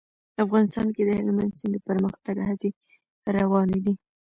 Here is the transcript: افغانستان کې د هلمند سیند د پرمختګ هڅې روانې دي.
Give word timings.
افغانستان 0.43 0.87
کې 0.95 1.01
د 1.05 1.09
هلمند 1.19 1.51
سیند 1.59 1.73
د 1.75 1.77
پرمختګ 1.87 2.35
هڅې 2.49 2.69
روانې 3.37 3.79
دي. 3.85 3.93